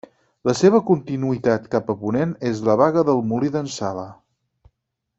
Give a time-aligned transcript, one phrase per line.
[0.49, 4.11] La seva continuïtat cap a ponent és la Baga del Molí d'en Sala.